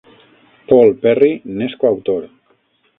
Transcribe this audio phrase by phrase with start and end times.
[0.71, 1.31] Paul Perry
[1.61, 2.29] n'és coautor.